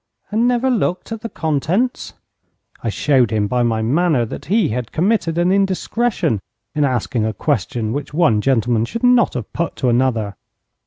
'And 0.31 0.47
never 0.47 0.71
looked 0.71 1.11
at 1.11 1.21
the 1.21 1.29
contents?' 1.29 2.15
I 2.83 2.89
showed 2.89 3.29
him 3.29 3.45
by 3.47 3.61
my 3.61 3.83
manner 3.83 4.25
that 4.25 4.45
he 4.45 4.69
had 4.69 4.91
committed 4.91 5.37
an 5.37 5.51
indiscretion 5.51 6.39
in 6.73 6.83
asking 6.85 7.23
a 7.23 7.33
question 7.33 7.93
which 7.93 8.11
one 8.11 8.41
gentleman 8.41 8.85
should 8.85 9.03
not 9.03 9.35
have 9.35 9.53
put 9.53 9.75
to 9.75 9.89
another. 9.89 10.37